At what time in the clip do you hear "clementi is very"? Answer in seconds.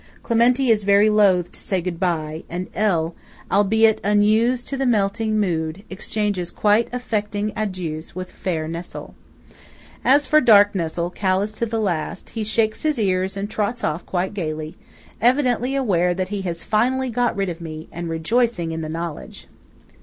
0.23-1.11